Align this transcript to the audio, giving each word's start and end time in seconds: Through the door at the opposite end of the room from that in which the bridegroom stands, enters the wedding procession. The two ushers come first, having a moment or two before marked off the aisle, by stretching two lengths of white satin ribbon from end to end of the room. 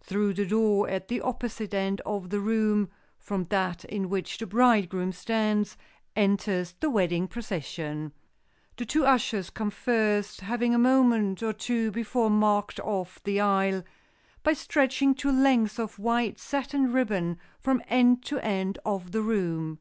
Through 0.00 0.34
the 0.34 0.44
door 0.44 0.88
at 0.88 1.06
the 1.06 1.20
opposite 1.20 1.72
end 1.72 2.00
of 2.00 2.30
the 2.30 2.40
room 2.40 2.90
from 3.16 3.44
that 3.44 3.84
in 3.84 4.08
which 4.10 4.38
the 4.38 4.44
bridegroom 4.44 5.12
stands, 5.12 5.76
enters 6.16 6.74
the 6.80 6.90
wedding 6.90 7.28
procession. 7.28 8.10
The 8.76 8.84
two 8.84 9.06
ushers 9.06 9.50
come 9.50 9.70
first, 9.70 10.40
having 10.40 10.74
a 10.74 10.78
moment 10.78 11.44
or 11.44 11.52
two 11.52 11.92
before 11.92 12.28
marked 12.28 12.80
off 12.80 13.22
the 13.22 13.38
aisle, 13.40 13.84
by 14.42 14.52
stretching 14.52 15.14
two 15.14 15.30
lengths 15.30 15.78
of 15.78 15.96
white 16.00 16.40
satin 16.40 16.92
ribbon 16.92 17.38
from 17.60 17.80
end 17.86 18.24
to 18.24 18.40
end 18.40 18.80
of 18.84 19.12
the 19.12 19.22
room. 19.22 19.78